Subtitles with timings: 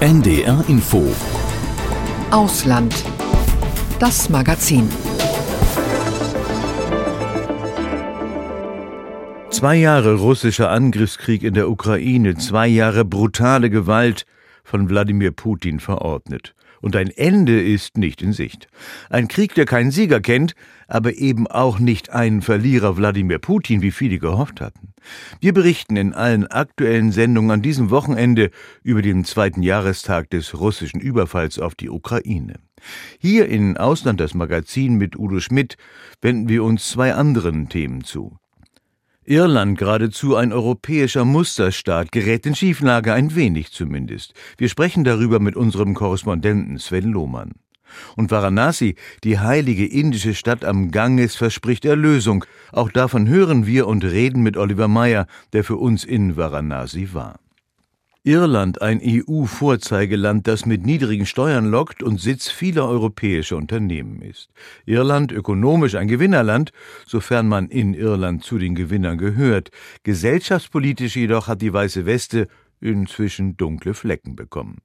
[0.00, 1.10] NDR Info
[2.30, 2.94] Ausland.
[3.98, 4.90] Das Magazin.
[9.48, 14.26] Zwei Jahre russischer Angriffskrieg in der Ukraine, zwei Jahre brutale Gewalt
[14.64, 16.54] von Wladimir Putin verordnet.
[16.82, 18.68] Und ein Ende ist nicht in Sicht.
[19.08, 20.54] Ein Krieg, der keinen Sieger kennt,
[20.88, 24.92] aber eben auch nicht einen Verlierer Wladimir Putin, wie viele gehofft hatten.
[25.40, 28.50] Wir berichten in allen aktuellen Sendungen an diesem Wochenende
[28.82, 32.54] über den zweiten Jahrestag des russischen Überfalls auf die Ukraine.
[33.18, 35.76] Hier in Ausland das Magazin mit Udo Schmidt
[36.20, 38.36] wenden wir uns zwei anderen Themen zu.
[39.28, 44.34] Irland, geradezu ein europäischer Musterstaat, gerät in Schieflage, ein wenig zumindest.
[44.56, 47.52] Wir sprechen darüber mit unserem Korrespondenten Sven Lohmann.
[48.16, 52.44] Und Varanasi, die heilige indische Stadt am Ganges, verspricht Erlösung.
[52.72, 57.38] Auch davon hören wir und reden mit Oliver Meyer, der für uns in Varanasi war.
[58.26, 64.48] Irland, ein EU-Vorzeigeland, das mit niedrigen Steuern lockt und Sitz vieler europäischer Unternehmen ist.
[64.84, 66.72] Irland ökonomisch ein Gewinnerland,
[67.06, 69.70] sofern man in Irland zu den Gewinnern gehört.
[70.02, 72.48] Gesellschaftspolitisch jedoch hat die weiße Weste
[72.80, 74.78] inzwischen dunkle Flecken bekommen.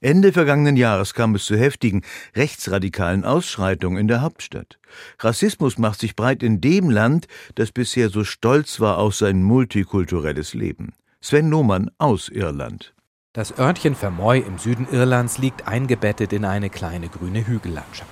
[0.00, 2.02] Ende vergangenen Jahres kam es zu heftigen
[2.34, 4.78] rechtsradikalen Ausschreitungen in der Hauptstadt.
[5.18, 10.54] Rassismus macht sich breit in dem Land, das bisher so stolz war auf sein multikulturelles
[10.54, 10.92] Leben.
[11.20, 12.94] Sven Lohmann aus Irland.
[13.32, 18.10] Das Örtchen Fermoy im Süden Irlands liegt eingebettet in eine kleine grüne Hügellandschaft.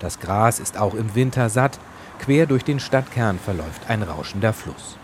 [0.00, 1.78] Das Gras ist auch im Winter satt,
[2.18, 4.98] quer durch den Stadtkern verläuft ein rauschender Fluss.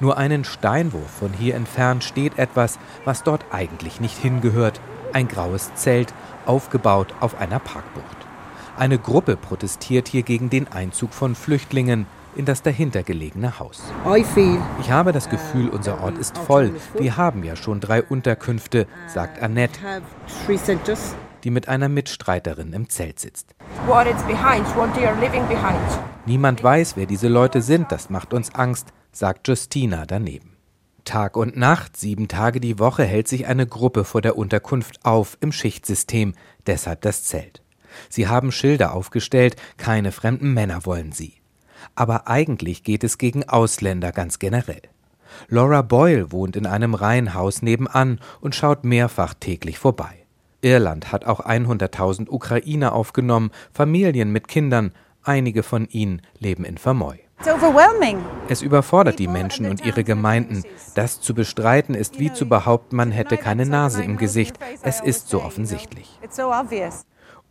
[0.00, 4.80] Nur einen Steinwurf von hier entfernt steht etwas, was dort eigentlich nicht hingehört,
[5.12, 6.14] ein graues Zelt,
[6.46, 8.16] aufgebaut auf einer Parkbucht.
[8.78, 13.82] Eine Gruppe protestiert hier gegen den Einzug von Flüchtlingen, in das dahinter gelegene Haus.
[14.80, 16.74] Ich habe das Gefühl, unser Ort ist voll.
[16.96, 19.80] Wir haben ja schon drei Unterkünfte, sagt Annette,
[21.44, 23.54] die mit einer Mitstreiterin im Zelt sitzt.
[26.26, 30.56] Niemand weiß, wer diese Leute sind, das macht uns Angst, sagt Justina daneben.
[31.04, 35.38] Tag und Nacht, sieben Tage die Woche hält sich eine Gruppe vor der Unterkunft auf
[35.40, 36.34] im Schichtsystem,
[36.66, 37.62] deshalb das Zelt.
[38.08, 41.40] Sie haben Schilder aufgestellt, keine fremden Männer wollen sie
[41.94, 44.82] aber eigentlich geht es gegen Ausländer ganz generell.
[45.48, 50.26] Laura Boyle wohnt in einem Reihenhaus nebenan und schaut mehrfach täglich vorbei.
[50.62, 57.20] Irland hat auch 100.000 Ukrainer aufgenommen, Familien mit Kindern, einige von ihnen leben in Vermoy.
[58.48, 60.62] Es überfordert die Menschen und ihre Gemeinden.
[60.94, 64.58] Das zu bestreiten ist wie zu behaupten, man hätte keine Nase im Gesicht.
[64.82, 66.18] Es ist so offensichtlich.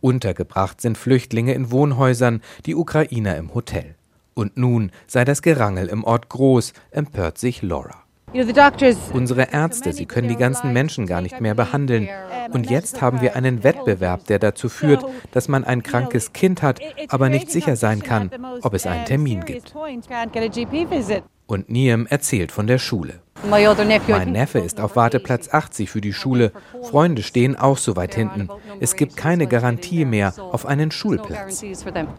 [0.00, 3.96] Untergebracht sind Flüchtlinge in Wohnhäusern, die Ukrainer im Hotel.
[4.34, 7.99] Und nun sei das Gerangel im Ort groß, empört sich Laura.
[9.12, 12.08] Unsere Ärzte, sie können die ganzen Menschen gar nicht mehr behandeln.
[12.52, 16.80] Und jetzt haben wir einen Wettbewerb, der dazu führt, dass man ein krankes Kind hat,
[17.08, 18.30] aber nicht sicher sein kann,
[18.62, 19.74] ob es einen Termin gibt.
[21.50, 23.22] Und Niem erzählt von der Schule.
[23.42, 26.52] Mein Neffe ist auf Warteplatz 80 für die Schule.
[26.84, 28.48] Freunde stehen auch so weit hinten.
[28.78, 31.64] Es gibt keine Garantie mehr auf einen Schulplatz.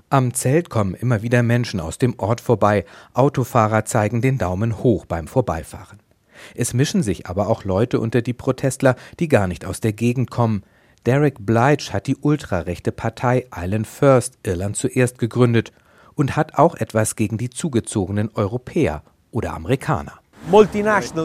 [0.09, 2.83] Am Zelt kommen immer wieder Menschen aus dem Ort vorbei.
[3.13, 5.99] Autofahrer zeigen den Daumen hoch beim Vorbeifahren.
[6.53, 10.29] Es mischen sich aber auch Leute unter die Protestler, die gar nicht aus der Gegend
[10.29, 10.63] kommen.
[11.05, 15.71] Derek Blige hat die ultrarechte Partei Island First Irland zuerst gegründet
[16.15, 20.13] und hat auch etwas gegen die zugezogenen Europäer oder Amerikaner.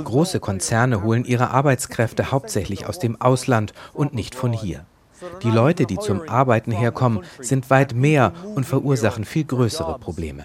[0.04, 4.84] Große Konzerne holen ihre Arbeitskräfte hauptsächlich aus dem Ausland und nicht von hier.
[5.42, 10.44] Die Leute, die zum Arbeiten herkommen, sind weit mehr und verursachen viel größere Probleme.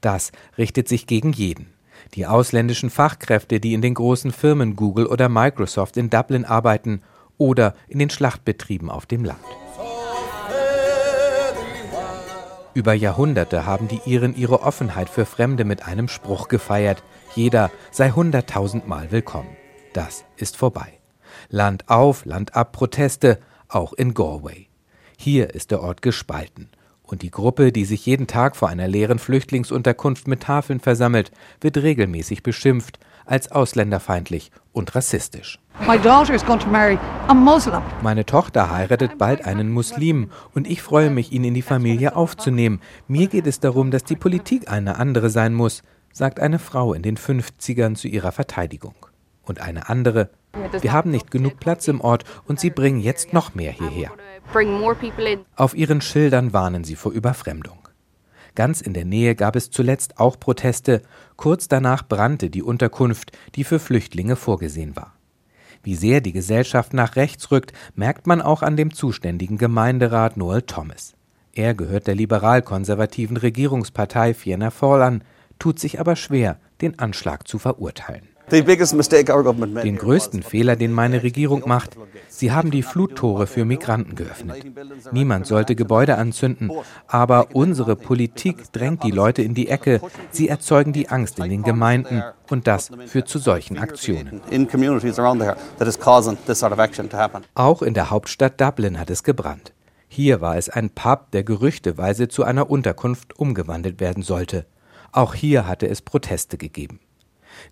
[0.00, 1.72] Das richtet sich gegen jeden.
[2.14, 7.02] Die ausländischen Fachkräfte, die in den großen Firmen Google oder Microsoft in Dublin arbeiten
[7.38, 9.40] oder in den Schlachtbetrieben auf dem Land.
[12.76, 17.02] Über Jahrhunderte haben die Iren ihre Offenheit für Fremde mit einem Spruch gefeiert.
[17.34, 19.56] Jeder sei hunderttausendmal willkommen.
[19.94, 20.92] Das ist vorbei.
[21.48, 24.68] Land auf, Land ab Proteste, auch in Galway.
[25.16, 26.68] Hier ist der Ort gespalten.
[27.02, 31.30] Und die Gruppe, die sich jeden Tag vor einer leeren Flüchtlingsunterkunft mit Tafeln versammelt,
[31.62, 35.58] wird regelmäßig beschimpft als ausländerfeindlich und rassistisch.
[38.02, 42.80] Meine Tochter heiratet bald einen Muslim und ich freue mich, ihn in die Familie aufzunehmen.
[43.08, 45.82] Mir geht es darum, dass die Politik eine andere sein muss,
[46.12, 48.94] sagt eine Frau in den 50ern zu ihrer Verteidigung.
[49.42, 50.30] Und eine andere,
[50.80, 54.10] wir haben nicht genug Platz im Ort und sie bringen jetzt noch mehr hierher.
[55.56, 57.85] Auf ihren Schildern warnen sie vor Überfremdung.
[58.56, 61.02] Ganz in der Nähe gab es zuletzt auch Proteste,
[61.36, 65.12] kurz danach brannte die Unterkunft, die für Flüchtlinge vorgesehen war.
[65.82, 70.62] Wie sehr die Gesellschaft nach rechts rückt, merkt man auch an dem zuständigen Gemeinderat Noel
[70.62, 71.14] Thomas.
[71.52, 75.24] Er gehört der liberal-konservativen Regierungspartei Fianna Fáil an,
[75.58, 78.28] tut sich aber schwer, den Anschlag zu verurteilen.
[78.50, 81.96] Den größten Fehler, den meine Regierung macht,
[82.28, 84.64] sie haben die Fluttore für Migranten geöffnet.
[85.10, 86.70] Niemand sollte Gebäude anzünden,
[87.08, 90.00] aber unsere Politik drängt die Leute in die Ecke,
[90.30, 94.40] sie erzeugen die Angst in den Gemeinden und das führt zu solchen Aktionen.
[97.54, 99.72] Auch in der Hauptstadt Dublin hat es gebrannt.
[100.08, 104.66] Hier war es ein Pub, der gerüchteweise zu einer Unterkunft umgewandelt werden sollte.
[105.12, 107.00] Auch hier hatte es Proteste gegeben.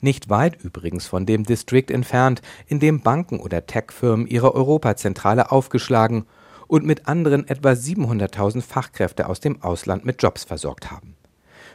[0.00, 6.26] Nicht weit übrigens von dem District entfernt, in dem Banken oder Tech-Firmen ihre Europazentrale aufgeschlagen
[6.66, 11.16] und mit anderen etwa 700.000 Fachkräfte aus dem Ausland mit Jobs versorgt haben.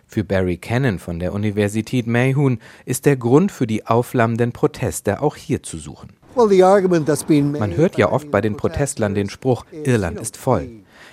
[0.07, 5.35] Für Barry Cannon von der Universität Mayhew ist der Grund für die aufflammenden Proteste auch
[5.35, 6.09] hier zu suchen.
[7.59, 10.67] Man hört ja oft bei den Protestlern den Spruch, Irland ist voll.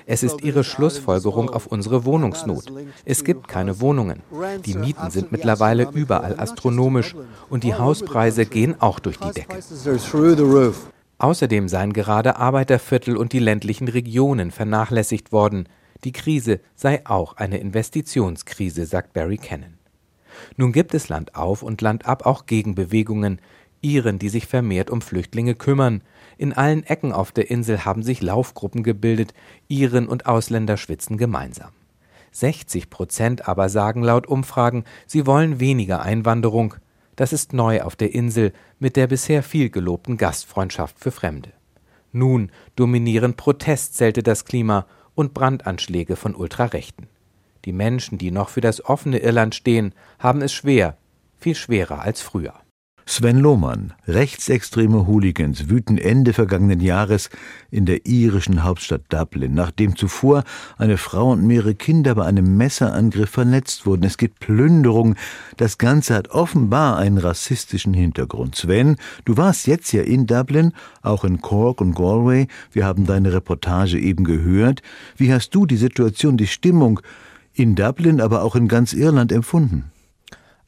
[0.09, 2.73] Es ist ihre Schlussfolgerung auf unsere Wohnungsnot.
[3.05, 4.23] Es gibt keine Wohnungen.
[4.65, 7.17] Die Mieten sind mittlerweile überall astronomisch
[7.51, 9.59] und die Hauspreise gehen auch durch die Decke.
[11.19, 15.69] Außerdem seien gerade Arbeiterviertel und die ländlichen Regionen vernachlässigt worden.
[16.05, 19.79] Die Krise sei auch eine Investitionskrise, sagt Barry Cannon.
[20.57, 23.41] Nun gibt es Land auf und Land ab auch Gegenbewegungen,
[23.81, 26.03] Iren, die sich vermehrt um Flüchtlinge kümmern.
[26.39, 29.33] In allen Ecken auf der Insel haben sich Laufgruppen gebildet,
[29.69, 31.71] Iren und Ausländer schwitzen gemeinsam.
[32.33, 36.75] 60 Prozent aber sagen laut Umfragen, sie wollen weniger Einwanderung.
[37.17, 41.53] Das ist neu auf der Insel mit der bisher viel gelobten Gastfreundschaft für Fremde.
[42.13, 47.09] Nun dominieren Protestzelte das Klima und Brandanschläge von Ultrarechten.
[47.65, 50.99] Die Menschen, die noch für das offene Irland stehen, haben es schwer,
[51.39, 52.55] viel schwerer als früher.
[53.09, 57.31] Sven Lohmann, rechtsextreme Hooligans wüten Ende vergangenen Jahres
[57.71, 60.43] in der irischen Hauptstadt Dublin, nachdem zuvor
[60.77, 64.03] eine Frau und mehrere Kinder bei einem Messerangriff verletzt wurden.
[64.03, 65.15] Es gibt Plünderung.
[65.57, 68.57] Das Ganze hat offenbar einen rassistischen Hintergrund.
[68.57, 70.73] Sven, du warst jetzt ja in Dublin,
[71.03, 72.49] auch in Cork und Galway.
[72.73, 74.83] Wir haben deine Reportage eben gehört.
[75.17, 77.01] Wie hast du die Situation, die Stimmung
[77.55, 79.93] in Dublin, aber auch in ganz Irland empfunden?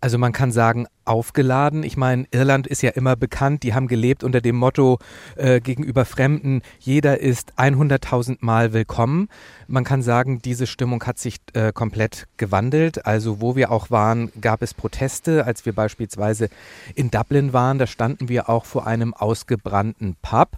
[0.00, 1.82] Also man kann sagen, aufgeladen.
[1.82, 4.98] Ich meine, Irland ist ja immer bekannt, die haben gelebt unter dem Motto
[5.36, 9.28] äh, gegenüber Fremden, jeder ist 100.000 Mal willkommen.
[9.70, 13.04] Man kann sagen, diese Stimmung hat sich äh, komplett gewandelt.
[13.04, 15.44] Also wo wir auch waren, gab es Proteste.
[15.44, 16.48] Als wir beispielsweise
[16.94, 20.52] in Dublin waren, da standen wir auch vor einem ausgebrannten Pub.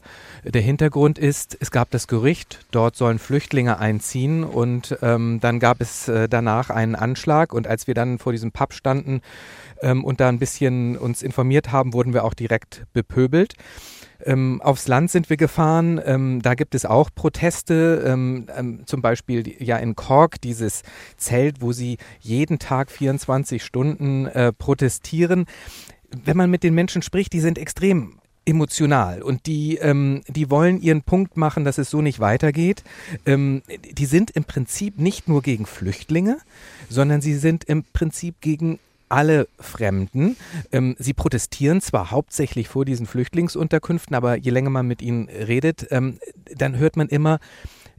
[0.44, 5.80] Der Hintergrund ist, es gab das Gerücht, dort sollen Flüchtlinge einziehen und ähm, dann gab
[5.80, 9.22] es äh, danach einen Anschlag und als wir dann vor diesem Pub standen,
[9.82, 13.54] ähm, und da ein bisschen uns informiert haben, wurden wir auch direkt bepöbelt.
[14.24, 19.00] Ähm, aufs Land sind wir gefahren, ähm, da gibt es auch Proteste, ähm, ähm zum
[19.00, 20.82] Beispiel ja in Cork dieses
[21.16, 25.46] Zelt, wo sie jeden Tag 24 Stunden äh, protestieren.
[26.10, 30.80] Wenn man mit den Menschen spricht, die sind extrem emotional und die, ähm, die wollen
[30.80, 32.82] ihren Punkt machen, dass es so nicht weitergeht.
[33.26, 33.62] Ähm,
[33.92, 36.38] die sind im Prinzip nicht nur gegen Flüchtlinge,
[36.88, 38.78] sondern sie sind im Prinzip gegen
[39.10, 40.36] alle Fremden.
[40.72, 45.86] Ähm, sie protestieren zwar hauptsächlich vor diesen Flüchtlingsunterkünften, aber je länger man mit ihnen redet,
[45.90, 46.18] ähm,
[46.54, 47.38] dann hört man immer,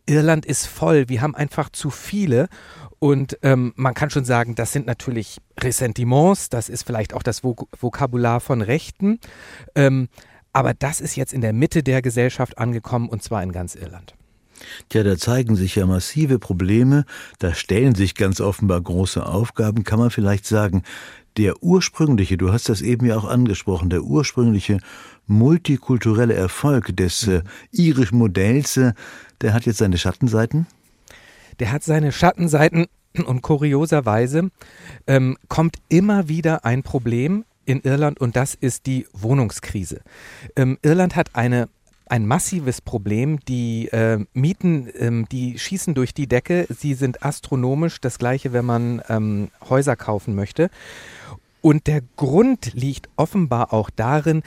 [0.06, 2.50] Irland ist voll, wir haben einfach zu viele.
[3.00, 7.44] Und ähm, man kann schon sagen, das sind natürlich Ressentiments, das ist vielleicht auch das
[7.44, 9.20] Vok Vokabular von Rechten.
[9.76, 10.08] Ähm,
[10.54, 14.16] aber das ist jetzt in der Mitte der Gesellschaft angekommen und zwar in ganz Irland.
[14.90, 17.06] Tja, da zeigen sich ja massive Probleme,
[17.40, 20.84] da stellen sich ganz offenbar große Aufgaben, kann man vielleicht sagen,
[21.38, 24.80] der ursprüngliche, du hast das eben ja auch angesprochen, der ursprüngliche
[25.28, 27.42] multikulturelle Erfolg des äh,
[27.72, 28.94] irischen Modells, äh,
[29.40, 30.68] der hat jetzt seine Schattenseiten?
[31.60, 32.88] Der hat seine Schattenseiten
[33.26, 34.50] und kurioserweise
[35.08, 40.02] ähm, kommt immer wieder ein Problem in Irland und das ist die Wohnungskrise.
[40.56, 41.70] Ähm, Irland hat eine
[42.12, 43.40] ein massives Problem.
[43.48, 46.68] Die äh, Mieten, ähm, die schießen durch die Decke.
[46.70, 48.02] Sie sind astronomisch.
[48.02, 50.70] Das gleiche, wenn man ähm, Häuser kaufen möchte.
[51.62, 54.44] Und der Grund liegt offenbar auch darin,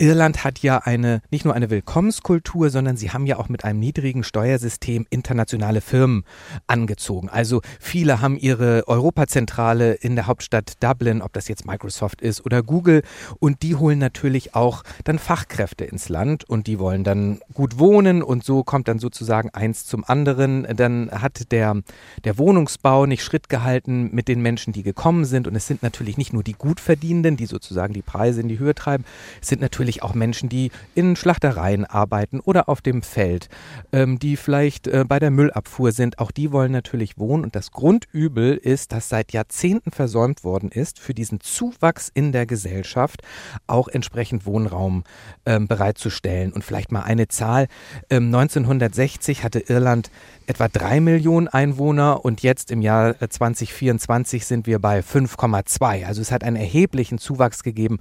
[0.00, 3.80] Irland hat ja eine, nicht nur eine Willkommenskultur, sondern sie haben ja auch mit einem
[3.80, 6.24] niedrigen Steuersystem internationale Firmen
[6.68, 7.28] angezogen.
[7.28, 12.62] Also viele haben ihre Europazentrale in der Hauptstadt Dublin, ob das jetzt Microsoft ist oder
[12.62, 13.02] Google,
[13.40, 18.22] und die holen natürlich auch dann Fachkräfte ins Land und die wollen dann gut wohnen
[18.22, 20.64] und so kommt dann sozusagen eins zum anderen.
[20.76, 21.82] Dann hat der,
[22.22, 26.16] der Wohnungsbau nicht Schritt gehalten mit den Menschen, die gekommen sind und es sind natürlich
[26.16, 29.04] nicht nur die Gutverdienenden, die sozusagen die Preise in die Höhe treiben,
[29.42, 33.48] es sind natürlich natürlich auch Menschen, die in Schlachtereien arbeiten oder auf dem Feld,
[33.92, 36.18] ähm, die vielleicht äh, bei der Müllabfuhr sind.
[36.18, 37.44] Auch die wollen natürlich wohnen.
[37.44, 42.44] Und das Grundübel ist, dass seit Jahrzehnten versäumt worden ist, für diesen Zuwachs in der
[42.44, 43.22] Gesellschaft
[43.66, 45.04] auch entsprechend Wohnraum
[45.46, 46.52] ähm, bereitzustellen.
[46.52, 47.68] Und vielleicht mal eine Zahl.
[48.10, 50.10] 1960 ähm, hatte Irland
[50.48, 56.06] etwa drei Millionen Einwohner und jetzt im Jahr 2024 sind wir bei 5,2.
[56.06, 57.98] Also es hat einen erheblichen Zuwachs gegeben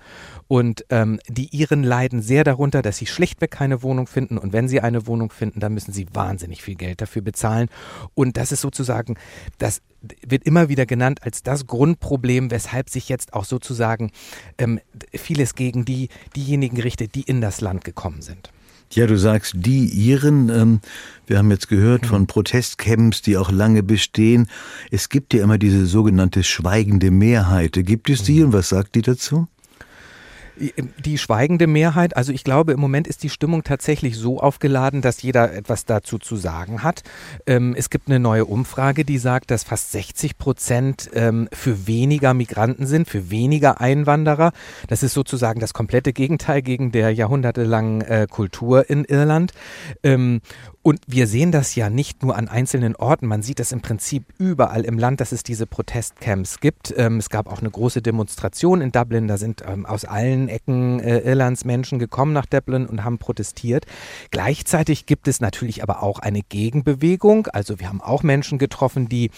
[0.48, 4.70] und ähm, die Iren leiden sehr darunter, dass sie schlichtweg keine Wohnung finden und wenn
[4.70, 7.68] sie eine Wohnung finden, dann müssen sie wahnsinnig viel Geld dafür bezahlen
[8.14, 9.18] und das ist sozusagen,
[9.58, 9.82] das
[10.26, 14.12] wird immer wieder genannt als das Grundproblem, weshalb sich jetzt auch sozusagen
[14.58, 14.80] ähm,
[15.14, 18.52] vieles gegen die, diejenigen richtet, die in das Land gekommen sind.
[18.92, 20.50] Ja, du sagst die Iren.
[20.50, 20.80] Ähm,
[21.26, 22.28] wir haben jetzt gehört von mhm.
[22.28, 24.48] Protestcamps, die auch lange bestehen.
[24.92, 27.74] Es gibt ja immer diese sogenannte schweigende Mehrheit.
[27.74, 28.46] Gibt es die mhm.
[28.46, 29.48] und was sagt die dazu?
[31.06, 35.22] Die schweigende Mehrheit, also ich glaube, im Moment ist die Stimmung tatsächlich so aufgeladen, dass
[35.22, 37.04] jeder etwas dazu zu sagen hat.
[37.46, 42.34] Ähm, es gibt eine neue Umfrage, die sagt, dass fast 60 Prozent ähm, für weniger
[42.34, 44.52] Migranten sind, für weniger Einwanderer.
[44.88, 49.54] Das ist sozusagen das komplette Gegenteil gegen der jahrhundertelangen äh, Kultur in Irland.
[50.04, 50.42] Ähm,
[50.88, 54.24] und wir sehen das ja nicht nur an einzelnen Orten, man sieht das im Prinzip
[54.38, 56.94] überall im Land, dass es diese Protestcamps gibt.
[56.96, 61.02] Ähm, es gab auch eine große Demonstration in Dublin, da sind ähm, aus allen Ecken
[61.02, 63.86] äh, Irlands Menschen gekommen nach Dublin und haben protestiert.
[64.32, 67.48] Gleichzeitig gibt es natürlich aber auch eine Gegenbewegung.
[67.48, 69.30] Also wir haben auch Menschen getroffen, die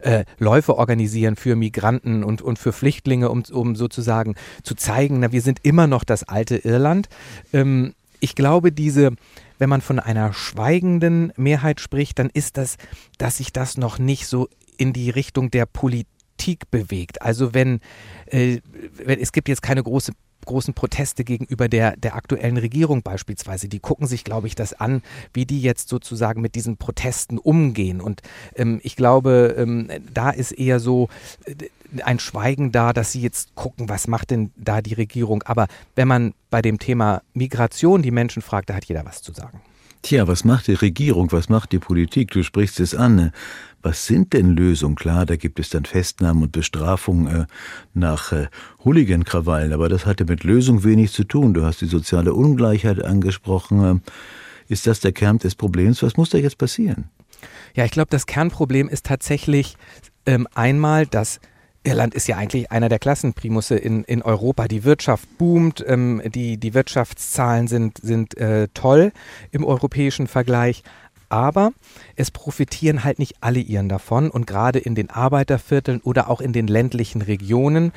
[0.00, 5.32] äh, Läufe organisieren für Migranten und, und für Flüchtlinge, um, um sozusagen zu zeigen, na,
[5.32, 7.10] wir sind immer noch das alte Irland.
[7.52, 9.10] Ähm, ich glaube, diese
[9.58, 12.76] wenn man von einer schweigenden Mehrheit spricht, dann ist das,
[13.18, 17.22] dass sich das noch nicht so in die Richtung der Politik bewegt.
[17.22, 17.80] Also wenn,
[18.26, 18.60] äh,
[18.96, 20.12] wenn es gibt jetzt keine große
[20.44, 23.68] großen Proteste gegenüber der, der aktuellen Regierung beispielsweise.
[23.68, 28.00] Die gucken sich, glaube ich, das an, wie die jetzt sozusagen mit diesen Protesten umgehen.
[28.00, 28.22] Und
[28.56, 31.08] ähm, ich glaube, ähm, da ist eher so
[31.44, 31.54] äh,
[32.02, 35.42] ein Schweigen da, dass sie jetzt gucken, was macht denn da die Regierung.
[35.44, 39.32] Aber wenn man bei dem Thema Migration die Menschen fragt, da hat jeder was zu
[39.32, 39.60] sagen.
[40.02, 42.30] Tja, was macht die Regierung, was macht die Politik?
[42.30, 43.32] Du sprichst es an.
[43.84, 44.96] Was sind denn Lösungen?
[44.96, 47.46] Klar, da gibt es dann Festnahmen und Bestrafungen äh,
[47.92, 48.46] nach äh,
[48.82, 51.52] Hooligan-Krawallen, aber das hatte mit Lösung wenig zu tun.
[51.52, 54.00] Du hast die soziale Ungleichheit angesprochen.
[54.68, 56.02] Ist das der Kern des Problems?
[56.02, 57.10] Was muss da jetzt passieren?
[57.74, 59.76] Ja, ich glaube, das Kernproblem ist tatsächlich
[60.24, 61.40] ähm, einmal, dass
[61.86, 64.66] Irland ist ja eigentlich einer der Klassenprimusse in, in Europa.
[64.68, 69.12] Die Wirtschaft boomt, ähm, die, die Wirtschaftszahlen sind, sind äh, toll
[69.50, 70.82] im europäischen Vergleich
[71.34, 71.72] aber
[72.14, 76.52] es profitieren halt nicht alle Iren davon und gerade in den Arbeitervierteln oder auch in
[76.52, 77.92] den ländlichen Regionen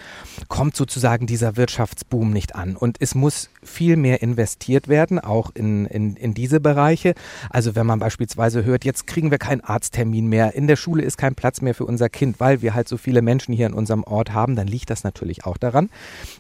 [0.48, 5.86] kommt sozusagen dieser Wirtschaftsboom nicht an und es muss viel mehr investiert werden, auch in,
[5.86, 7.14] in, in diese Bereiche.
[7.52, 11.20] Also wenn man beispielsweise hört, jetzt kriegen wir keinen Arzttermin mehr, in der Schule ist
[11.20, 14.04] kein Platz mehr für unser Kind, weil wir halt so viele Menschen hier in unserem
[14.04, 15.92] Ort haben, dann liegt das natürlich auch daran,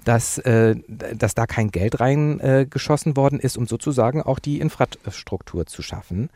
[0.03, 5.67] dass, äh, dass da kein Geld reingeschossen äh, worden ist, um sozusagen auch die Infrastruktur
[5.67, 6.31] zu schaffen.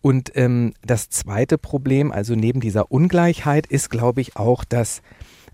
[0.00, 5.02] Und ähm, das zweite Problem, also neben dieser Ungleichheit, ist, glaube ich, auch, dass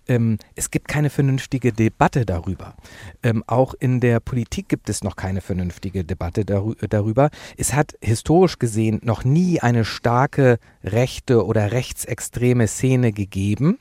[0.09, 2.75] ähm, es gibt keine vernünftige Debatte darüber.
[3.23, 7.31] Ähm, auch in der Politik gibt es noch keine vernünftige Debatte darüber.
[7.57, 13.79] Es hat historisch gesehen noch nie eine starke rechte oder rechtsextreme Szene gegeben,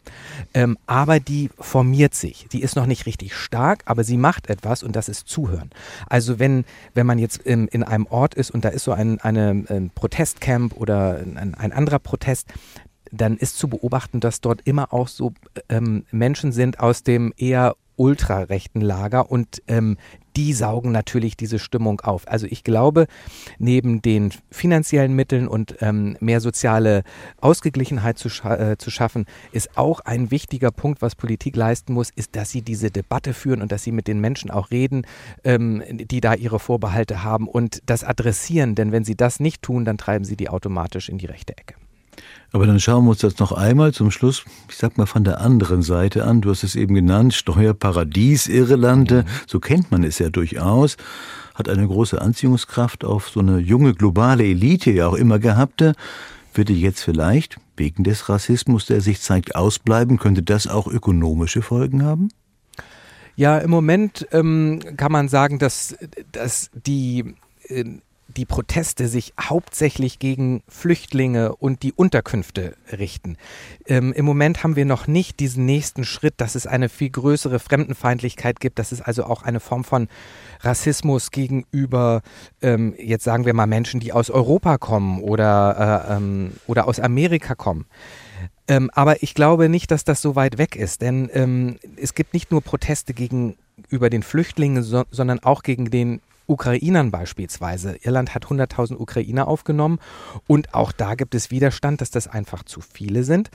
[0.54, 2.48] ähm, aber die formiert sich.
[2.52, 5.70] Die ist noch nicht richtig stark, aber sie macht etwas und das ist Zuhören.
[6.08, 9.20] Also wenn, wenn man jetzt in, in einem Ort ist und da ist so ein,
[9.20, 12.48] eine, ein Protestcamp oder ein, ein anderer Protest,
[13.14, 15.34] dann ist zu beobachten, dass dort immer auch so
[15.70, 19.98] ähm, Menschen sind aus dem eher ultrarechten Lager und ähm,
[20.36, 22.28] die saugen natürlich diese Stimmung auf.
[22.28, 23.06] Also ich glaube,
[23.60, 27.04] neben den finanziellen Mitteln und ähm, mehr soziale
[27.40, 32.10] Ausgeglichenheit zu, scha äh, zu schaffen, ist auch ein wichtiger Punkt, was Politik leisten muss,
[32.10, 35.06] ist, dass sie diese Debatte führen und dass sie mit den Menschen auch reden,
[35.44, 38.74] ähm, die da ihre Vorbehalte haben und das adressieren.
[38.74, 41.76] Denn wenn sie das nicht tun, dann treiben sie die automatisch in die rechte Ecke.
[42.52, 45.42] Aber dann schauen wir uns das noch einmal zum Schluss, ich sag mal von der
[45.42, 46.42] anderen Seite an.
[46.42, 49.24] Du hast es eben genannt, Steuerparadies Irland, mhm.
[49.48, 50.98] so kennt man es ja durchaus,
[51.56, 55.84] hat eine große Anziehungskraft auf so eine junge globale Elite ja auch immer gehabt.
[56.54, 62.04] Würde jetzt vielleicht wegen des Rassismus, der sich zeigt, ausbleiben, könnte das auch ökonomische Folgen
[62.04, 62.30] haben?
[63.36, 65.98] Ja, im Moment ähm, kann man sagen, dass,
[66.32, 67.34] dass die
[67.68, 67.84] äh,
[68.36, 73.38] die Proteste sich hauptsächlich gegen Flüchtlinge und die Unterkünfte richten.
[73.86, 77.60] Ähm, Im Moment haben wir noch nicht diesen nächsten Schritt, dass es eine viel größere
[77.60, 80.08] Fremdenfeindlichkeit gibt, dass es also auch eine Form von
[80.62, 82.22] Rassismus gegenüber,
[82.62, 87.00] ähm, jetzt sagen wir mal, Menschen, die aus Europa kommen oder, äh, ähm, oder aus
[87.00, 87.86] Amerika kommen.
[88.68, 92.34] Ähm, aber ich glaube nicht, dass das so weit weg ist, denn ähm, es gibt
[92.34, 97.98] nicht nur Proteste gegenüber den Flüchtlingen, so, sondern auch gegen den Ukrainern beispielsweise.
[98.02, 100.00] Irland hat 100.000 Ukrainer aufgenommen
[100.48, 103.50] und auch da gibt es Widerstand, dass das einfach zu viele sind.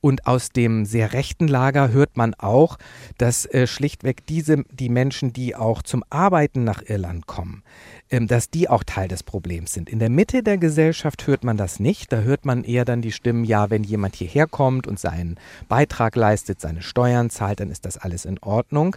[0.00, 2.78] Und aus dem sehr rechten Lager hört man auch,
[3.18, 7.62] dass äh, schlichtweg diese, die Menschen, die auch zum Arbeiten nach Irland kommen,
[8.10, 9.88] dass die auch Teil des Problems sind.
[9.88, 12.12] In der Mitte der Gesellschaft hört man das nicht.
[12.12, 15.36] Da hört man eher dann die Stimmen, ja, wenn jemand hierher kommt und seinen
[15.68, 18.96] Beitrag leistet, seine Steuern zahlt, dann ist das alles in Ordnung.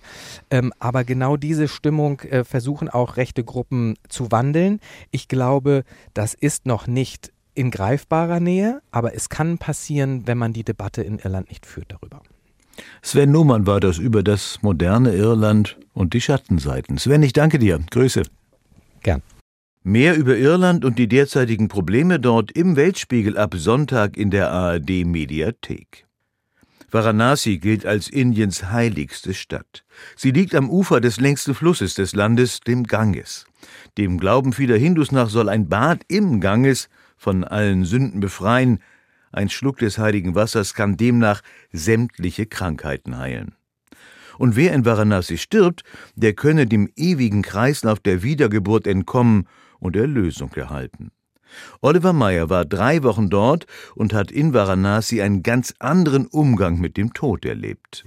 [0.49, 4.79] Ähm, aber genau diese Stimmung äh, versuchen auch rechte Gruppen zu wandeln.
[5.11, 10.53] Ich glaube, das ist noch nicht in greifbarer Nähe, aber es kann passieren, wenn man
[10.53, 12.21] die Debatte in Irland nicht führt darüber.
[13.03, 16.97] Sven Nuhmann war das über das moderne Irland und die Schattenseiten.
[16.97, 17.79] Sven, ich danke dir.
[17.91, 18.23] Grüße.
[19.03, 19.21] Gern.
[19.83, 25.05] Mehr über Irland und die derzeitigen Probleme dort im Weltspiegel ab Sonntag in der ARD
[25.05, 26.05] Mediathek.
[26.89, 29.83] Varanasi gilt als Indiens heiligste Stadt.
[30.15, 33.45] Sie liegt am Ufer des längsten Flusses des Landes, dem Ganges.
[33.97, 38.79] Dem Glauben vieler Hindus nach soll ein Bad im Ganges von allen Sünden befreien.
[39.31, 41.41] Ein Schluck des heiligen Wassers kann demnach
[41.71, 43.55] sämtliche Krankheiten heilen.
[44.37, 45.83] Und wer in Varanasi stirbt,
[46.15, 49.47] der könne dem ewigen Kreislauf der Wiedergeburt entkommen
[49.79, 51.11] und Erlösung erhalten.
[51.81, 56.97] Oliver Meyer war drei Wochen dort und hat in Varanasi einen ganz anderen Umgang mit
[56.97, 58.03] dem Tod erlebt.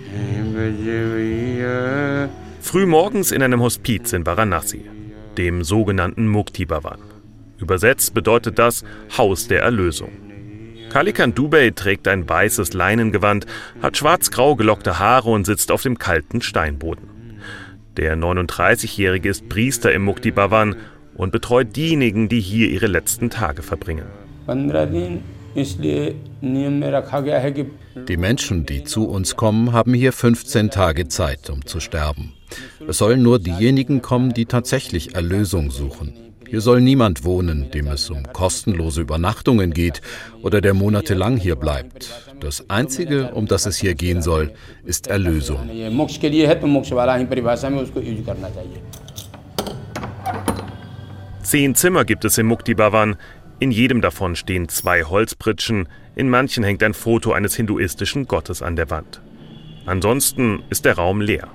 [2.61, 4.83] Frühmorgens in einem Hospiz in Varanasi,
[5.38, 6.99] dem sogenannten Mukti Bhavan.
[7.59, 8.85] Übersetzt bedeutet das
[9.16, 10.11] Haus der Erlösung.
[10.96, 13.44] Kalikan Dubey trägt ein weißes Leinengewand,
[13.82, 17.10] hat schwarz-grau gelockte Haare und sitzt auf dem kalten Steinboden.
[17.98, 20.74] Der 39-Jährige ist Priester im Mukti Bhavan
[21.14, 24.06] und betreut diejenigen, die hier ihre letzten Tage verbringen.
[28.08, 32.32] Die Menschen, die zu uns kommen, haben hier 15 Tage Zeit, um zu sterben.
[32.88, 36.25] Es sollen nur diejenigen kommen, die tatsächlich Erlösung suchen.
[36.49, 40.00] Hier soll niemand wohnen, dem es um kostenlose Übernachtungen geht
[40.43, 42.11] oder der monatelang hier bleibt.
[42.41, 44.52] Das Einzige, um das es hier gehen soll,
[44.85, 45.69] ist Erlösung.
[51.43, 53.17] Zehn Zimmer gibt es im Mukti Bhavan.
[53.59, 58.76] In jedem davon stehen zwei Holzpritschen, in manchen hängt ein Foto eines hinduistischen Gottes an
[58.76, 59.21] der Wand.
[59.87, 61.49] Ansonsten ist der Raum leer.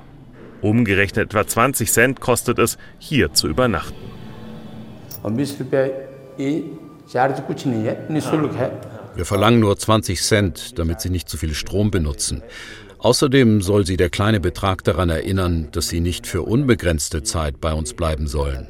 [0.62, 4.11] Umgerechnet etwa 20 Cent kostet es, hier zu übernachten.
[9.16, 12.42] Wir verlangen nur 20 Cent, damit Sie nicht zu viel Strom benutzen.
[13.00, 17.74] Außerdem soll Sie der kleine Betrag daran erinnern, dass Sie nicht für unbegrenzte Zeit bei
[17.74, 18.68] uns bleiben sollen.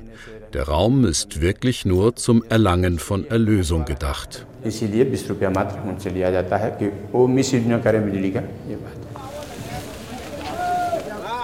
[0.54, 4.46] Der Raum ist wirklich nur zum Erlangen von Erlösung gedacht.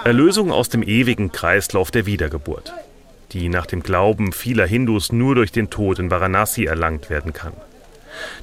[0.04, 2.72] Erlösung aus dem ewigen Kreislauf der Wiedergeburt
[3.32, 7.52] die nach dem Glauben vieler Hindus nur durch den Tod in Varanasi erlangt werden kann.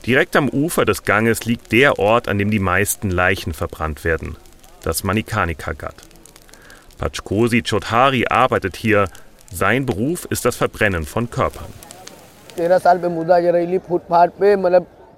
[0.06, 4.38] Direkt am Ufer des Ganges liegt der Ort, an dem die meisten Leichen verbrannt werden,
[4.84, 5.96] das Manikanika Ghat.
[6.98, 9.08] Pachkosi Chodhari arbeitet hier.
[9.52, 11.68] Sein Beruf ist das Verbrennen von Körpern.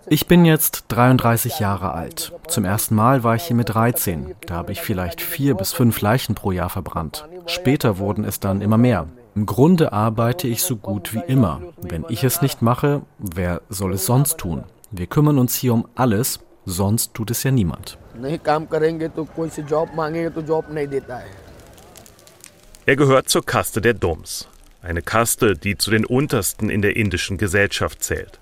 [0.10, 2.34] Ich bin jetzt 33 Jahre alt.
[2.48, 4.36] Zum ersten Mal war ich hier mit 13.
[4.48, 7.28] Da habe ich vielleicht vier bis fünf Leichen pro Jahr verbrannt.
[7.46, 9.08] Später wurden es dann immer mehr.
[9.38, 11.62] Im Grunde arbeite ich so gut wie immer.
[11.78, 14.64] Wenn ich es nicht mache, wer soll es sonst tun?
[14.90, 18.00] Wir kümmern uns hier um alles, sonst tut es ja niemand.
[22.88, 24.48] Er gehört zur Kaste der Doms,
[24.82, 28.40] eine Kaste, die zu den untersten in der indischen Gesellschaft zählt.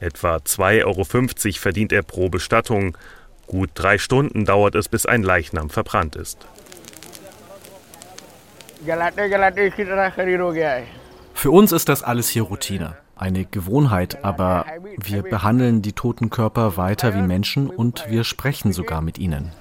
[0.00, 1.04] Etwa 2,50 Euro
[1.60, 2.98] verdient er pro Bestattung.
[3.46, 6.48] Gut drei Stunden dauert es, bis ein Leichnam verbrannt ist.
[11.34, 14.64] Für uns ist das alles hier Routine, eine Gewohnheit, aber
[14.96, 19.52] wir behandeln die toten Körper weiter wie Menschen und wir sprechen sogar mit ihnen.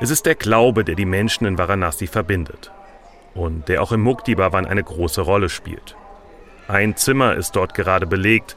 [0.00, 2.70] Es ist der Glaube, der die Menschen in Varanasi verbindet
[3.34, 5.96] und der auch im Mukti Bhavan eine große Rolle spielt.
[6.68, 8.56] Ein Zimmer ist dort gerade belegt.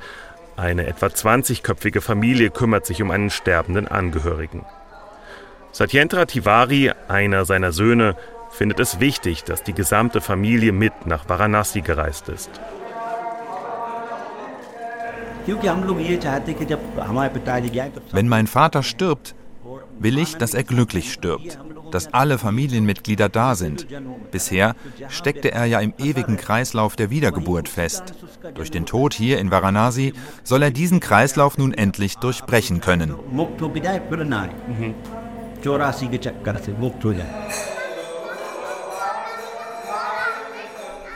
[0.58, 4.66] Eine etwa 20-köpfige Familie kümmert sich um einen sterbenden Angehörigen.
[5.72, 8.16] Satyendra Tiwari, einer seiner Söhne,
[8.50, 12.50] findet es wichtig, dass die gesamte Familie mit nach Varanasi gereist ist.
[18.12, 19.36] Wenn mein Vater stirbt,
[20.00, 21.60] will ich, dass er glücklich stirbt,
[21.92, 23.88] dass alle Familienmitglieder da sind.
[24.32, 24.76] Bisher
[25.08, 28.14] steckte er ja im ewigen Kreislauf der Wiedergeburt fest.
[28.56, 33.16] Durch den Tod hier in Varanasi soll er diesen Kreislauf nun endlich durchbrechen können.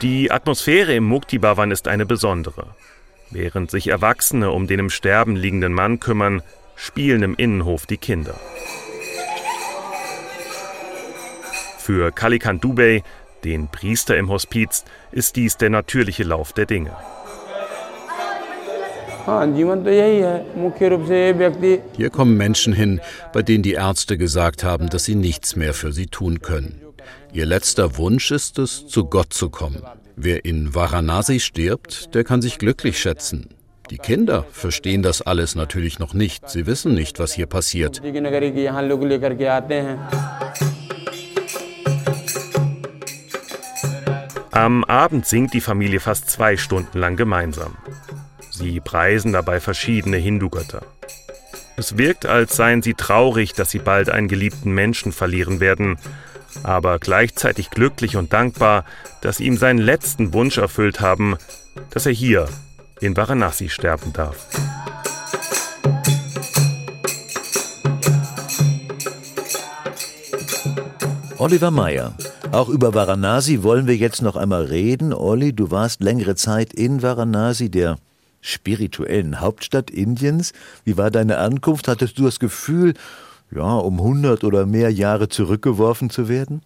[0.01, 2.67] Die Atmosphäre im Mukti Bhavan ist eine besondere.
[3.31, 6.41] Während sich Erwachsene um den im Sterben liegenden Mann kümmern,
[6.75, 8.35] spielen im Innenhof die Kinder.
[11.77, 13.03] Für Kalikant Dubey,
[13.43, 16.95] den Priester im Hospiz, ist dies der natürliche Lauf der Dinge.
[21.95, 25.91] Hier kommen Menschen hin, bei denen die Ärzte gesagt haben, dass sie nichts mehr für
[25.91, 26.81] sie tun können.
[27.31, 29.81] Ihr letzter Wunsch ist es, zu Gott zu kommen.
[30.15, 33.49] Wer in Varanasi stirbt, der kann sich glücklich schätzen.
[33.89, 36.49] Die Kinder verstehen das alles natürlich noch nicht.
[36.49, 38.01] Sie wissen nicht, was hier passiert.
[44.51, 47.75] Am Abend singt die Familie fast zwei Stunden lang gemeinsam.
[48.55, 50.83] Sie preisen dabei verschiedene Hindu-Götter.
[51.75, 55.97] Es wirkt, als seien sie traurig, dass sie bald einen geliebten Menschen verlieren werden,
[56.61, 58.85] aber gleichzeitig glücklich und dankbar,
[59.21, 61.35] dass sie ihm seinen letzten Wunsch erfüllt haben,
[61.89, 62.47] dass er hier
[63.01, 64.45] in Varanasi sterben darf.
[71.39, 72.13] Oliver Meyer.
[72.51, 75.11] Auch über Varanasi wollen wir jetzt noch einmal reden.
[75.11, 77.97] Olli, du warst längere Zeit in Varanasi, der
[78.43, 80.53] spirituellen Hauptstadt Indiens.
[80.83, 81.87] Wie war deine Ankunft?
[81.87, 82.93] Hattest du das Gefühl,
[83.49, 86.61] ja, um 100 oder mehr Jahre zurückgeworfen zu werden?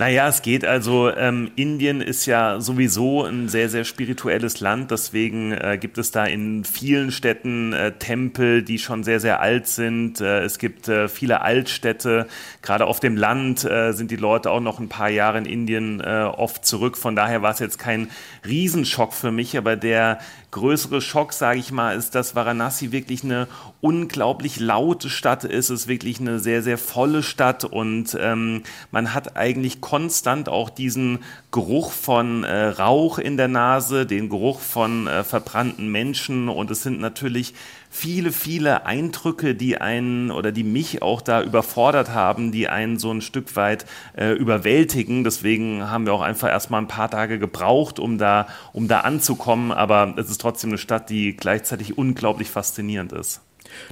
[0.00, 5.52] Naja, es geht also, ähm, Indien ist ja sowieso ein sehr, sehr spirituelles Land, deswegen
[5.52, 10.22] äh, gibt es da in vielen Städten äh, Tempel, die schon sehr, sehr alt sind.
[10.22, 12.28] Äh, es gibt äh, viele Altstädte,
[12.62, 16.00] gerade auf dem Land äh, sind die Leute auch noch ein paar Jahre in Indien
[16.00, 16.96] äh, oft zurück.
[16.96, 18.08] Von daher war es jetzt kein
[18.46, 20.20] Riesenschock für mich, aber der
[20.50, 23.48] größere Schock, sage ich mal, ist, dass Varanasi wirklich eine
[23.80, 25.70] unglaublich laute Stadt ist.
[25.70, 30.70] Es ist wirklich eine sehr, sehr volle Stadt und ähm, man hat eigentlich konstant auch
[30.70, 36.70] diesen Geruch von äh, Rauch in der Nase, den Geruch von äh, verbrannten Menschen und
[36.70, 37.54] es sind natürlich
[37.90, 43.10] viele, viele Eindrücke, die einen oder die mich auch da überfordert haben, die einen so
[43.10, 43.84] ein Stück weit
[44.16, 45.24] äh, überwältigen.
[45.24, 49.72] Deswegen haben wir auch einfach erstmal ein paar Tage gebraucht, um da, um da anzukommen.
[49.72, 53.42] Aber es ist trotzdem eine Stadt, die gleichzeitig unglaublich faszinierend ist.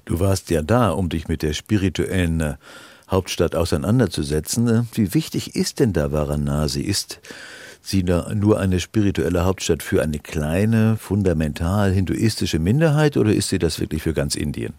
[0.05, 2.55] Du warst ja da, um dich mit der spirituellen äh,
[3.11, 4.69] Hauptstadt auseinanderzusetzen.
[4.69, 6.83] Äh, wie wichtig ist denn da Varanasi?
[6.83, 7.21] Ist
[7.89, 13.81] sie nur eine spirituelle Hauptstadt für eine kleine, fundamental hinduistische Minderheit oder ist sie das
[13.81, 14.75] wirklich für ganz Indien?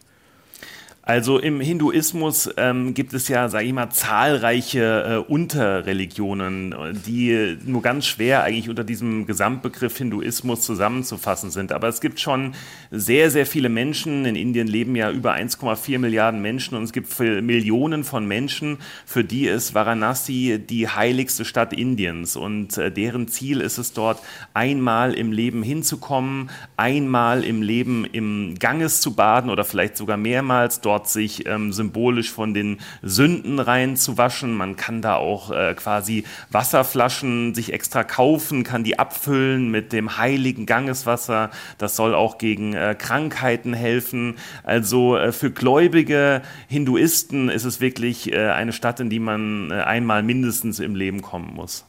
[1.10, 6.76] Also im Hinduismus ähm, gibt es ja, sage ich mal, zahlreiche äh, Unterreligionen,
[7.08, 11.72] die nur ganz schwer eigentlich unter diesem Gesamtbegriff Hinduismus zusammenzufassen sind.
[11.72, 12.54] Aber es gibt schon
[12.92, 14.24] sehr, sehr viele Menschen.
[14.26, 19.24] In Indien leben ja über 1,4 Milliarden Menschen und es gibt Millionen von Menschen, für
[19.24, 22.36] die ist Varanasi die heiligste Stadt Indiens.
[22.36, 24.22] Und äh, deren Ziel ist es dort,
[24.54, 30.82] einmal im Leben hinzukommen, einmal im Leben im Ganges zu baden oder vielleicht sogar mehrmals
[30.82, 34.54] dort dort sich ähm, symbolisch von den Sünden reinzuwaschen.
[34.54, 40.18] Man kann da auch äh, quasi Wasserflaschen sich extra kaufen, kann die abfüllen mit dem
[40.18, 41.52] heiligen Gangeswasser.
[41.78, 44.36] Das soll auch gegen äh, Krankheiten helfen.
[44.64, 49.76] Also äh, für gläubige Hinduisten ist es wirklich äh, eine Stadt, in die man äh,
[49.76, 51.89] einmal mindestens im Leben kommen muss.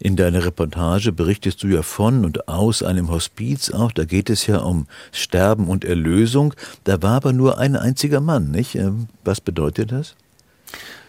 [0.00, 4.46] In deiner Reportage berichtest du ja von und aus einem Hospiz auch, da geht es
[4.46, 6.54] ja um Sterben und Erlösung.
[6.82, 8.74] Da war aber nur ein einziger Mann, nicht?
[8.74, 10.16] Ähm, was bedeutet das?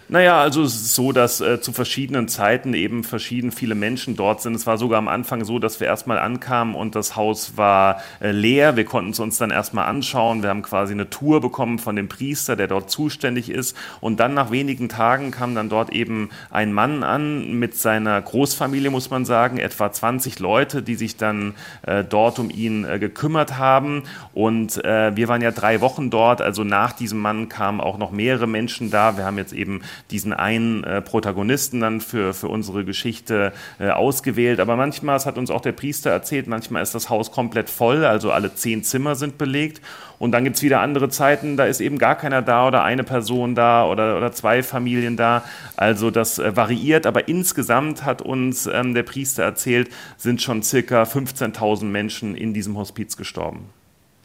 [0.08, 4.39] Naja, also es ist so, dass äh, zu verschiedenen Zeiten eben verschieden viele Menschen dort
[4.39, 4.54] sind.
[4.54, 8.30] Es war sogar am Anfang so, dass wir erstmal ankamen und das Haus war äh,
[8.30, 8.76] leer.
[8.76, 10.44] Wir konnten es uns dann erstmal anschauen.
[10.44, 13.76] Wir haben quasi eine Tour bekommen von dem Priester, der dort zuständig ist.
[14.00, 18.91] Und dann nach wenigen Tagen kam dann dort eben ein Mann an mit seiner Großfamilie,
[18.91, 23.58] muss man sagen, etwa 20 Leute, die sich dann äh, dort um ihn äh, gekümmert
[23.58, 24.04] haben.
[24.36, 26.44] Und äh, wir waren ja drei Wochen dort.
[26.44, 29.18] Also nach diesem Mann kamen auch noch mehrere Menschen da.
[29.18, 34.60] Wir haben jetzt eben diesen einen äh, Protagonisten dann für, für unsere Geschichte äh, ausgewählt.
[34.60, 38.05] Aber manchmal, das hat uns auch der Priester erzählt, manchmal ist das Haus komplett voll,
[38.05, 39.81] also alle zehn Zimmer sind belegt.
[40.17, 43.03] Und dann gibt es wieder andere Zeiten, da ist eben gar keiner da oder eine
[43.03, 45.43] Person da oder, oder zwei Familien da.
[45.75, 51.03] Also das äh, variiert, aber insgesamt hat uns ähm, der Priester erzählt, sind schon circa
[51.03, 53.69] 15.000 Menschen in diesem Hospiz gestorben.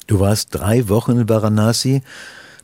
[0.07, 2.03] Du warst drei Wochen in Varanasi,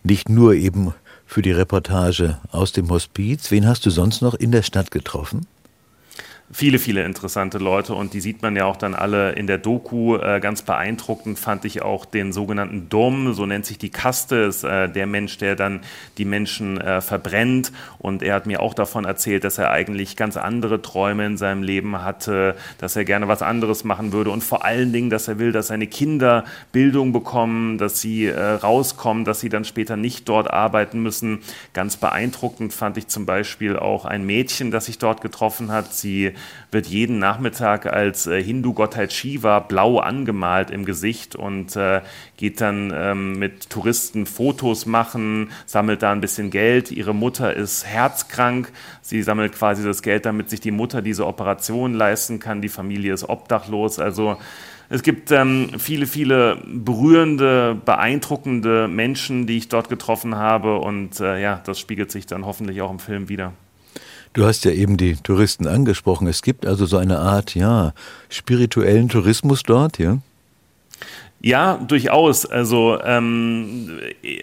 [0.02, 0.94] nicht nur eben
[1.26, 3.50] für die Reportage aus dem Hospiz.
[3.50, 5.46] Wen hast du sonst noch in der Stadt getroffen?
[6.52, 10.16] Viele, viele interessante Leute und die sieht man ja auch dann alle in der Doku.
[10.16, 14.62] Äh, ganz beeindruckend fand ich auch den sogenannten Dom, so nennt sich die Kaste, ist
[14.62, 15.80] äh, der Mensch, der dann
[16.18, 17.72] die Menschen äh, verbrennt.
[17.98, 21.62] Und er hat mir auch davon erzählt, dass er eigentlich ganz andere Träume in seinem
[21.62, 25.38] Leben hatte, dass er gerne was anderes machen würde und vor allen Dingen, dass er
[25.38, 30.28] will, dass seine Kinder Bildung bekommen, dass sie äh, rauskommen, dass sie dann später nicht
[30.28, 31.40] dort arbeiten müssen.
[31.72, 35.92] Ganz beeindruckend fand ich zum Beispiel auch ein Mädchen, das sich dort getroffen hat.
[35.92, 36.35] Sie
[36.70, 42.02] wird jeden Nachmittag als äh, Hindu-Gottheit Shiva blau angemalt im Gesicht und äh,
[42.36, 46.90] geht dann ähm, mit Touristen Fotos machen, sammelt da ein bisschen Geld.
[46.90, 48.72] Ihre Mutter ist herzkrank.
[49.02, 52.62] Sie sammelt quasi das Geld, damit sich die Mutter diese Operation leisten kann.
[52.62, 53.98] Die Familie ist obdachlos.
[53.98, 54.36] Also
[54.88, 60.78] es gibt ähm, viele, viele berührende, beeindruckende Menschen, die ich dort getroffen habe.
[60.78, 63.52] Und äh, ja, das spiegelt sich dann hoffentlich auch im Film wieder.
[64.32, 66.26] Du hast ja eben die Touristen angesprochen.
[66.26, 67.94] Es gibt also so eine Art, ja,
[68.28, 70.18] spirituellen Tourismus dort, ja?
[71.40, 72.46] Ja, durchaus.
[72.46, 74.00] Also ähm,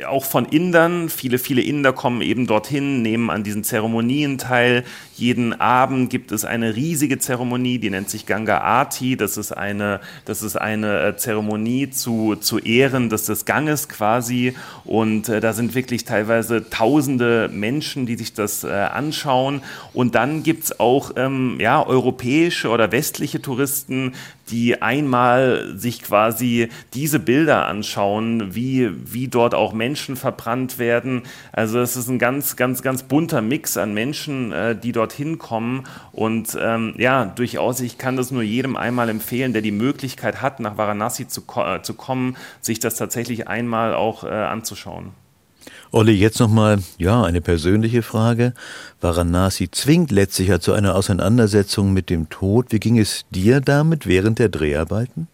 [0.07, 1.09] auch von Indern.
[1.09, 4.85] Viele, viele Inder kommen eben dorthin, nehmen an diesen Zeremonien teil.
[5.15, 9.15] Jeden Abend gibt es eine riesige Zeremonie, die nennt sich Ganga Aarti.
[9.15, 14.55] Das ist eine, das ist eine äh, Zeremonie zu, zu Ehren des, des Ganges quasi.
[14.85, 19.61] Und äh, da sind wirklich teilweise tausende Menschen, die sich das äh, anschauen.
[19.93, 24.13] Und dann gibt's auch ähm, ja, europäische oder westliche Touristen,
[24.49, 31.23] die einmal sich quasi diese Bilder anschauen, wie, wie dort auch Menschen verbrannt werden.
[31.53, 35.83] Also es ist ein ganz, ganz, ganz bunter Mix an Menschen, äh, die dorthin kommen.
[36.11, 40.59] Und ähm, ja, durchaus, ich kann das nur jedem einmal empfehlen, der die Möglichkeit hat,
[40.59, 45.11] nach Varanasi zu, äh, zu kommen, sich das tatsächlich einmal auch äh, anzuschauen.
[45.91, 48.53] Olli, jetzt nochmal, ja, eine persönliche Frage.
[48.99, 52.71] Varanasi zwingt letztlich ja zu einer Auseinandersetzung mit dem Tod.
[52.71, 55.27] Wie ging es dir damit während der Dreharbeiten?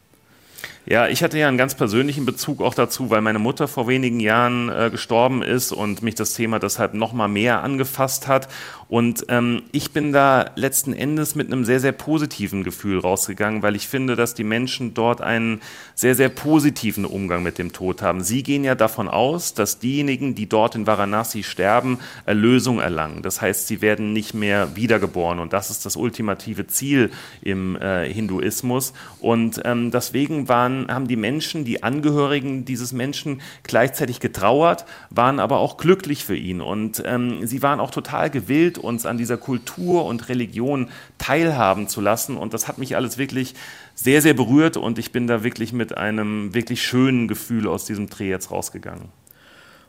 [0.86, 4.20] Ja, ich hatte ja einen ganz persönlichen Bezug auch dazu, weil meine Mutter vor wenigen
[4.20, 8.48] Jahren äh, gestorben ist und mich das Thema deshalb noch mal mehr angefasst hat.
[8.90, 13.76] Und ähm, ich bin da letzten Endes mit einem sehr, sehr positiven Gefühl rausgegangen, weil
[13.76, 15.62] ich finde, dass die Menschen dort einen
[15.94, 18.24] sehr, sehr positiven Umgang mit dem Tod haben.
[18.24, 23.22] Sie gehen ja davon aus, dass diejenigen, die dort in Varanasi sterben, Erlösung erlangen.
[23.22, 25.38] Das heißt, sie werden nicht mehr wiedergeboren.
[25.38, 27.12] Und das ist das ultimative Ziel
[27.44, 28.94] im äh, Hinduismus.
[29.20, 35.60] Und ähm, deswegen waren, haben die Menschen, die Angehörigen dieses Menschen gleichzeitig getrauert, waren aber
[35.60, 36.60] auch glücklich für ihn.
[36.60, 42.02] Und ähm, sie waren auch total gewillt, uns an dieser Kultur und Religion teilhaben zu
[42.02, 42.38] lassen.
[42.38, 43.56] Und das hat mich alles wirklich
[43.96, 48.10] sehr, sehr berührt und ich bin da wirklich mit einem wirklich schönen Gefühl aus diesem
[48.10, 49.10] Dreh jetzt rausgegangen.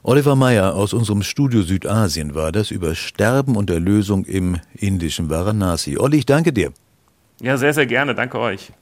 [0.02, 5.98] Oliver Meyer aus unserem Studio Südasien war das über Sterben und Erlösung im indischen Varanasi.
[5.98, 6.72] Olli, ich danke dir.
[7.40, 8.14] Ja, sehr, sehr gerne.
[8.14, 8.72] Danke euch.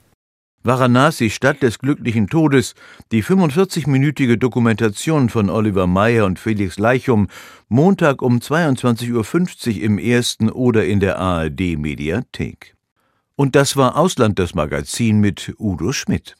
[0.68, 2.74] Varanasi, Stadt des glücklichen Todes,
[3.10, 7.28] die 45-minütige Dokumentation von Oliver Meyer und Felix Leichum,
[7.70, 12.76] Montag um 22.50 Uhr im ersten oder in der ARD Mediathek.
[13.34, 16.36] Und das war Ausland das Magazin mit Udo Schmidt.